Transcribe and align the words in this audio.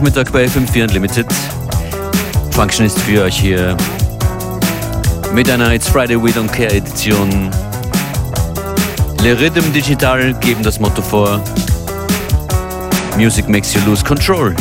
Nachmittag 0.00 0.32
bei 0.32 0.46
FM4 0.46 0.84
Unlimited. 0.84 1.26
Function 2.52 2.86
ist 2.86 2.98
für 3.00 3.22
euch 3.24 3.38
hier 3.38 3.76
mit 5.34 5.50
einer 5.50 5.74
It's 5.74 5.90
Friday 5.90 6.16
We 6.16 6.30
Don't 6.30 6.48
Care 6.48 6.72
Edition. 6.72 7.50
Le 9.22 9.38
Rhythm 9.38 9.70
Digital 9.74 10.32
geben 10.40 10.62
das 10.62 10.80
Motto 10.80 11.02
vor. 11.02 11.38
Music 13.18 13.46
makes 13.46 13.74
you 13.74 13.80
lose 13.84 14.02
control. 14.02 14.56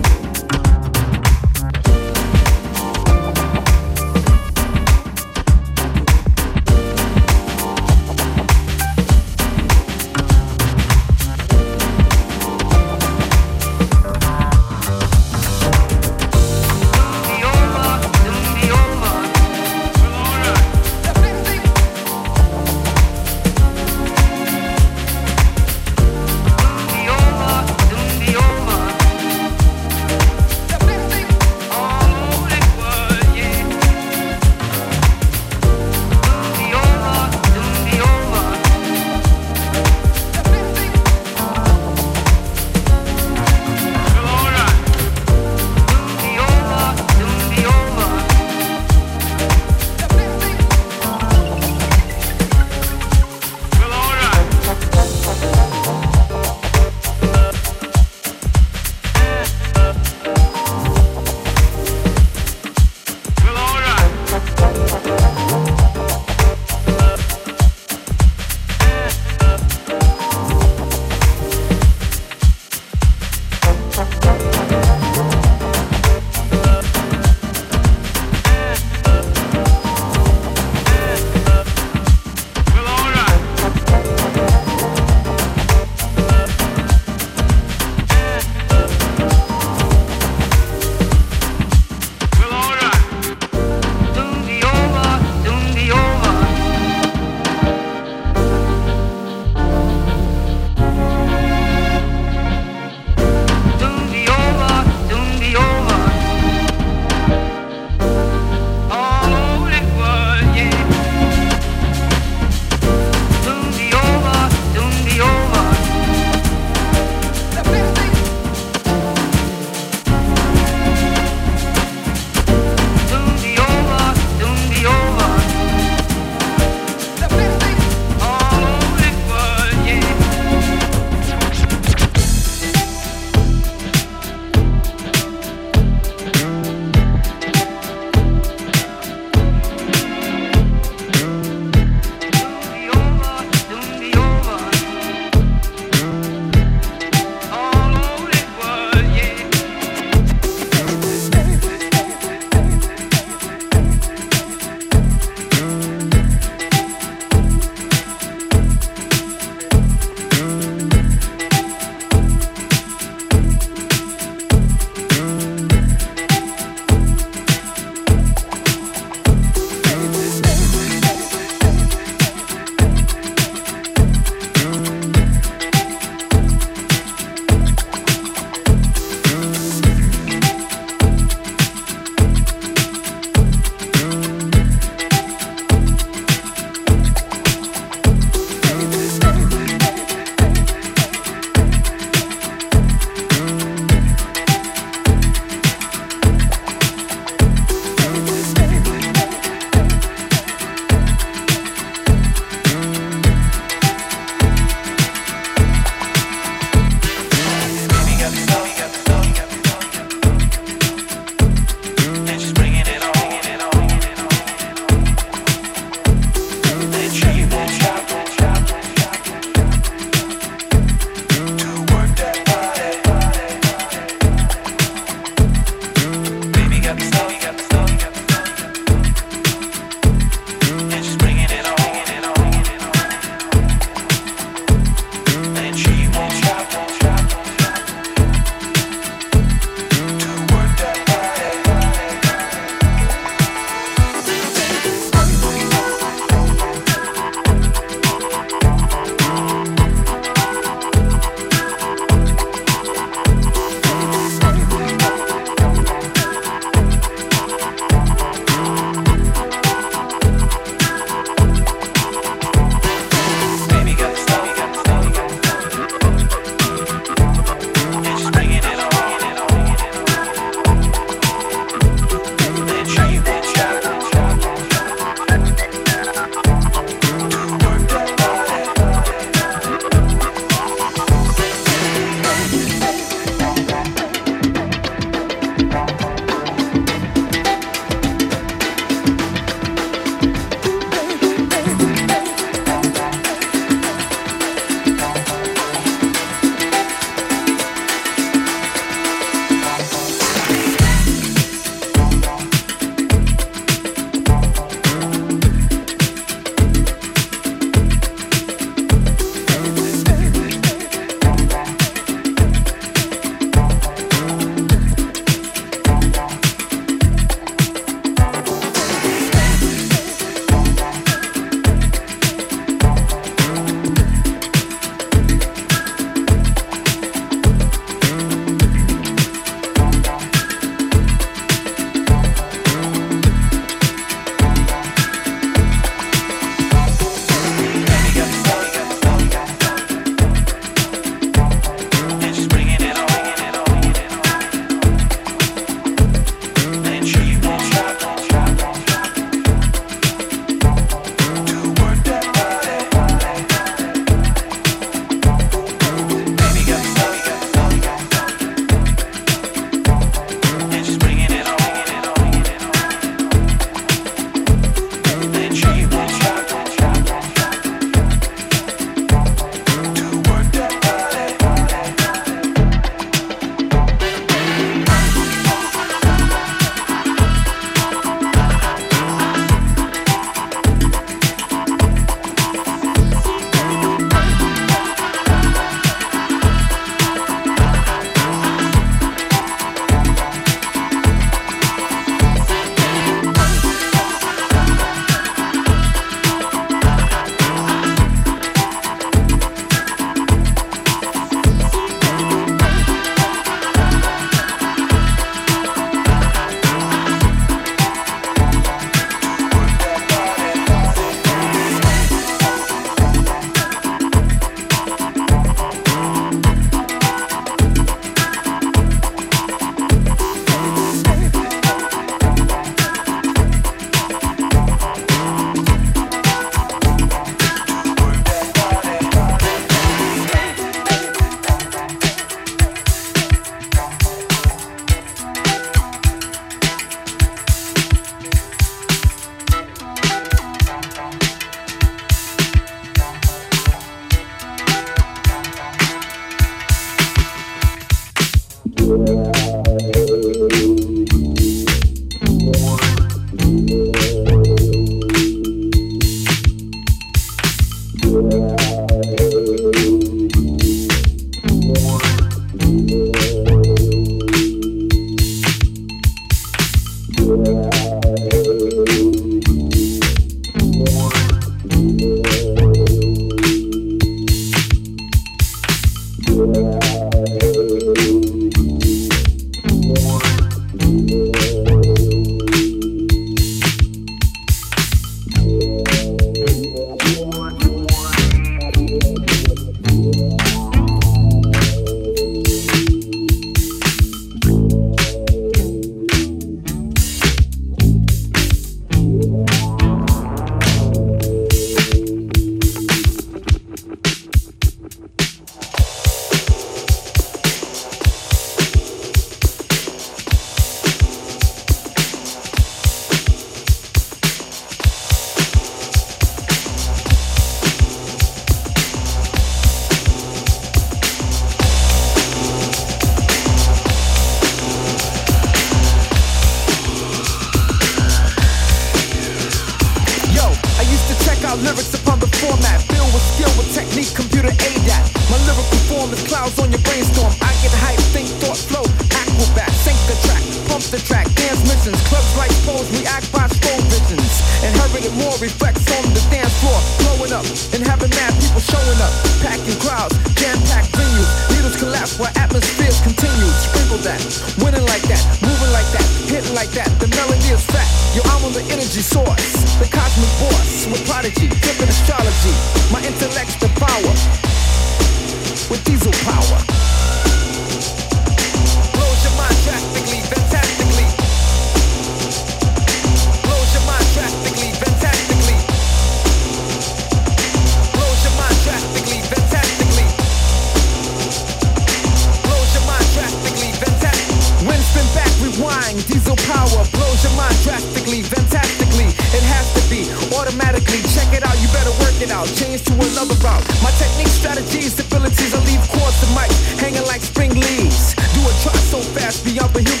fast 599.03 599.43
beyond 599.45 599.73
the 599.73 599.81
human 599.81 600.00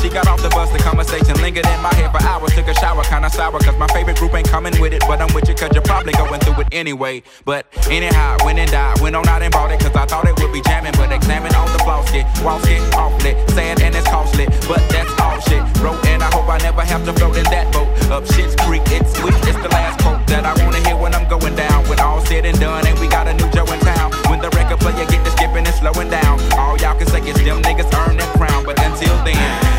She 0.00 0.08
got 0.08 0.28
off 0.28 0.40
the 0.40 0.48
bus, 0.50 0.70
the 0.70 0.78
conversation 0.78 1.34
lingered 1.42 1.66
in 1.66 1.80
my 1.82 1.92
head 1.94 2.12
for 2.12 2.22
hours. 2.22 2.54
Took 2.54 2.68
a 2.68 2.74
shower, 2.74 3.02
kinda 3.04 3.30
sour, 3.30 3.58
cause 3.58 3.76
my 3.76 3.88
favorite 3.88 4.16
group 4.16 4.32
ain't 4.34 4.48
coming 4.48 4.78
with 4.80 4.92
it. 4.92 5.02
But 5.08 5.20
I'm 5.20 5.32
with 5.34 5.48
you, 5.48 5.54
cause 5.54 5.70
you're 5.74 5.82
probably 5.82 6.12
going 6.12 6.40
through 6.40 6.62
it 6.62 6.68
anyway. 6.70 7.22
But 7.44 7.66
anyhow, 7.90 8.36
went 8.44 8.58
and 8.58 8.70
died, 8.70 9.00
went 9.00 9.16
on 9.16 9.26
out 9.28 9.42
and 9.42 9.52
bought 9.52 9.72
it, 9.72 9.80
cause 9.80 9.94
I 9.96 10.06
thought 10.06 10.26
it 10.28 10.38
would 10.38 10.52
be 10.52 10.62
jamming. 10.62 10.92
But 10.96 11.10
examine 11.10 11.54
on 11.54 11.66
the 11.72 11.80
floss, 11.80 12.10
get 12.12 12.26
walls, 12.44 12.64
get 12.64 12.82
off 12.94 13.12
lit. 13.24 13.36
Sad 13.50 13.80
and 13.82 13.94
it's 13.94 14.06
costly, 14.06 14.46
but 14.68 14.82
that's 14.88 15.10
all 15.20 15.40
shit. 15.40 15.62
Wrote 15.82 16.04
and 16.06 16.22
I 16.22 16.30
hope 16.30 16.48
I 16.48 16.58
never 16.58 16.82
have 16.82 17.04
to 17.04 17.12
float 17.12 17.36
in 17.36 17.44
that 17.50 17.72
boat. 17.72 17.88
Up 18.10 18.24
shit's 18.26 18.54
creek, 18.62 18.82
it's 18.86 19.18
sweet, 19.18 19.34
it's 19.50 19.58
the 19.58 19.68
last 19.68 20.00
quote 20.02 20.24
that 20.28 20.46
I 20.46 20.54
wanna 20.62 20.78
hear 20.86 20.96
when 20.96 21.12
I'm 21.14 21.28
going 21.28 21.56
down. 21.56 21.84
When 21.88 21.98
all 21.98 22.24
said 22.24 22.46
and 22.46 22.58
done, 22.60 22.86
and 22.86 22.98
we 23.00 23.08
got 23.08 23.26
a 23.26 23.34
new 23.34 23.50
Joe 23.50 23.66
in 23.72 23.80
town. 23.80 24.12
When 24.30 24.40
the 24.40 24.50
record 24.50 24.78
player 24.78 25.06
get 25.06 25.24
to 25.24 25.30
skipping 25.32 25.66
and 25.66 25.74
slowing 25.74 26.08
down, 26.08 26.38
all 26.54 26.78
y'all 26.78 26.96
can 26.96 27.08
say 27.08 27.20
is 27.20 27.36
them 27.42 27.62
niggas 27.62 27.90
earn 27.98 28.16
that 28.16 28.30
crown. 28.38 28.64
But 28.64 28.78
until 28.78 29.16
then, 29.24 29.77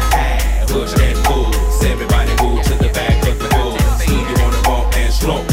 push 0.69 0.93
and 1.01 1.17
pull. 1.25 1.47
Everybody 1.83 2.29
move 2.41 2.63
to 2.63 2.75
the 2.75 2.89
back 2.93 3.27
of 3.27 3.39
the 3.39 3.47
bull. 3.49 3.77
Stevie 3.97 4.41
on 4.43 4.51
the 4.51 4.61
bump 4.63 4.95
and 4.95 5.13
slump? 5.13 5.48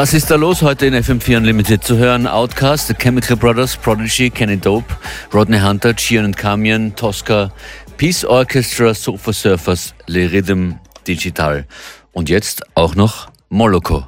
Was 0.00 0.14
ist 0.14 0.30
da 0.30 0.36
los 0.36 0.62
heute 0.62 0.86
in 0.86 0.94
FM4 0.94 1.38
Unlimited 1.38 1.82
zu 1.82 1.96
hören? 1.96 2.28
Outcast, 2.28 2.86
The 2.86 2.94
Chemical 2.94 3.36
Brothers, 3.36 3.76
Prodigy, 3.76 4.30
Kenny 4.30 4.56
Dope, 4.56 4.86
Rodney 5.34 5.58
Hunter, 5.58 5.92
Gian 5.92 6.26
and 6.26 6.36
Camion, 6.36 6.94
Tosca, 6.94 7.50
Peace 7.96 8.24
Orchestra, 8.24 8.94
Sofa 8.94 9.32
Surfers, 9.32 9.94
Le 10.06 10.30
Rhythm, 10.30 10.74
Digital. 11.04 11.66
Und 12.12 12.28
jetzt 12.28 12.62
auch 12.76 12.94
noch 12.94 13.28
Moloko. 13.48 14.06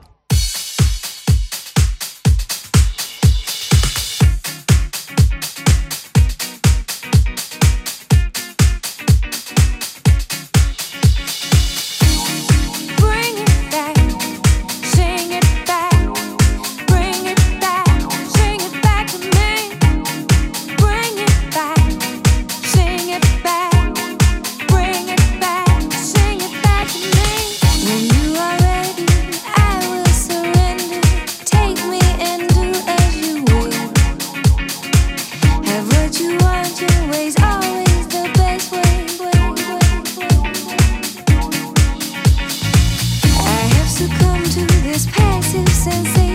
This 44.90 45.06
passive 45.06 45.68
sensation. 45.68 46.29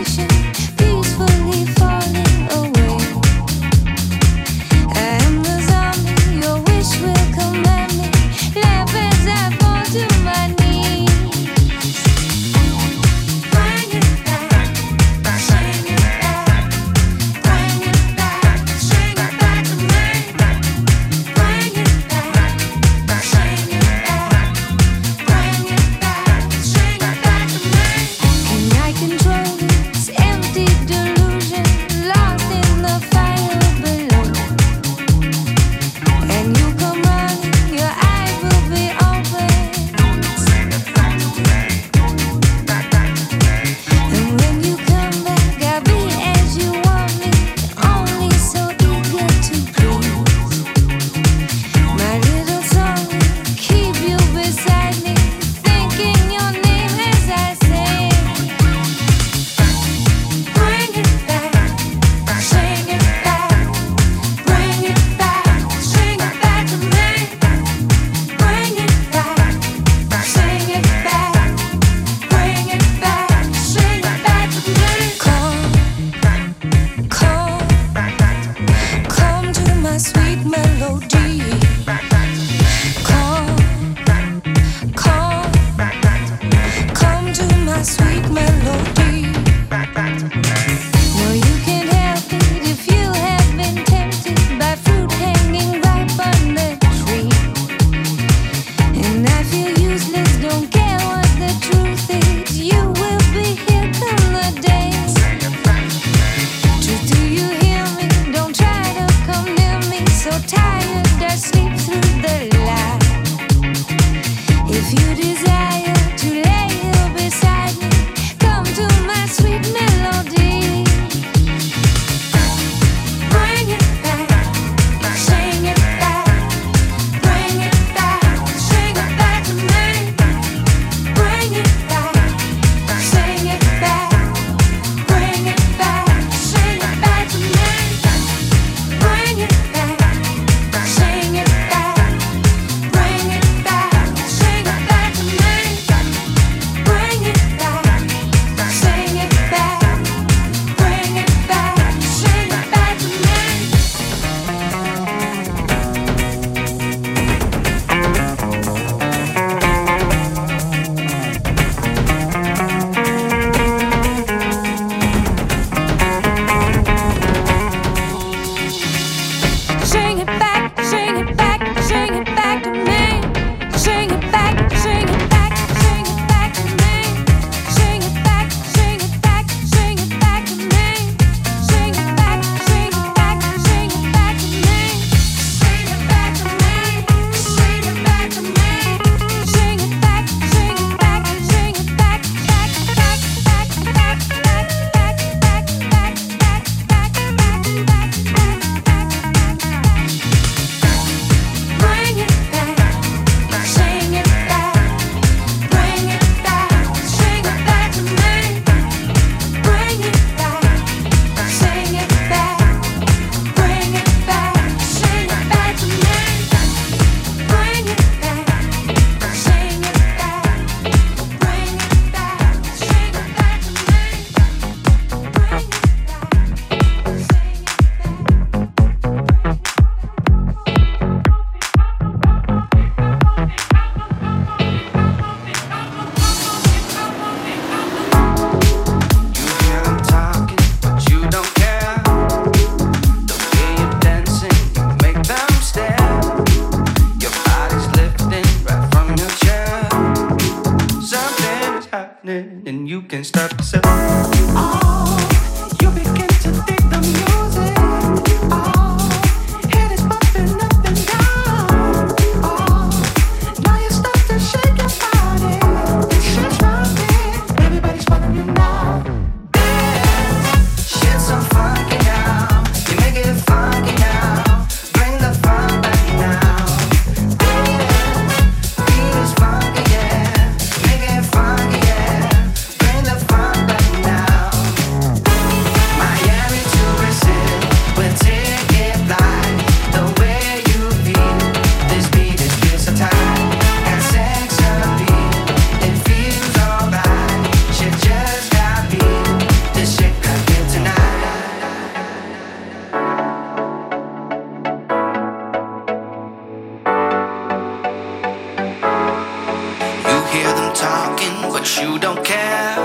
you 311.86 312.00
don't 312.00 312.24
care. 312.26 312.76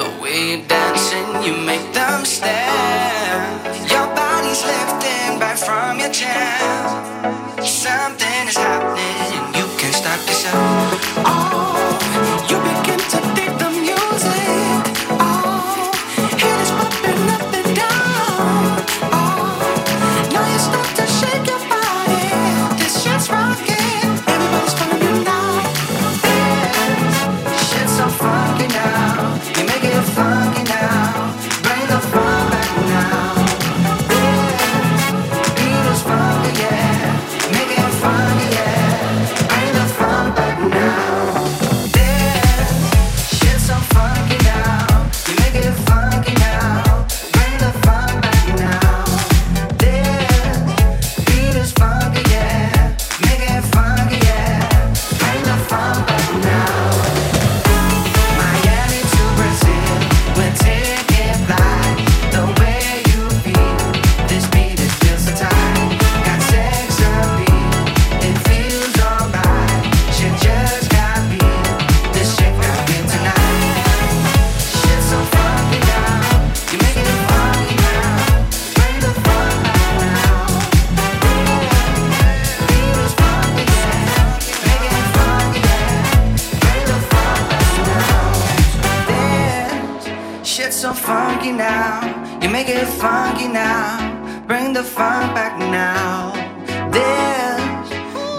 The 0.00 0.08
way 0.20 0.38
you're 0.50 0.66
dancing, 0.66 1.28
you 1.44 1.54
make 1.66 1.86
them 1.92 2.24
stare. 2.24 3.40
Your 3.92 4.06
body's 4.20 4.62
lifting 4.72 5.38
back 5.38 5.58
from 5.58 5.98
your 6.00 6.10
chair. 6.10 7.33
funky 93.00 93.48
now, 93.48 93.98
bring 94.46 94.72
the 94.72 94.82
funk 94.82 95.34
back 95.34 95.58
now. 95.58 96.32
This 96.90 97.90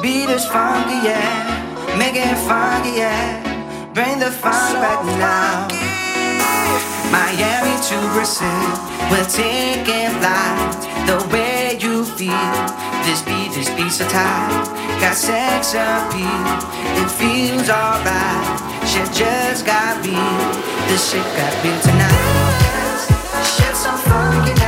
beat 0.02 0.30
is 0.30 0.46
funky, 0.46 1.00
yeah, 1.08 1.98
make 1.98 2.16
it 2.16 2.38
funky, 2.48 2.98
yeah, 2.98 3.42
bring 3.94 4.20
the 4.20 4.32
funk 4.32 4.72
so 4.72 4.82
back 4.82 5.04
now. 5.20 5.68
Funky. 5.68 5.96
Miami 7.12 7.76
to 7.90 7.98
Brazil, 8.14 8.68
we're 9.12 9.30
taking 9.30 10.12
flight. 10.20 10.96
The 11.06 11.18
way 11.32 11.78
you 11.80 12.04
feel, 12.04 12.56
this 13.06 13.22
beat, 13.22 13.54
this 13.54 13.70
beats 13.78 14.02
of 14.02 14.10
time 14.10 14.86
Got 15.00 15.16
sex 15.16 15.74
appeal, 15.74 16.48
it 17.02 17.12
feels 17.12 17.70
alright. 17.70 18.88
Shit 18.88 19.12
just 19.12 19.66
got 19.66 20.04
real, 20.06 20.64
this 20.88 21.12
shit 21.12 21.24
got 21.36 21.64
real 21.64 21.80
tonight 21.82 22.25
so 23.76 23.92
fucking. 23.98 24.65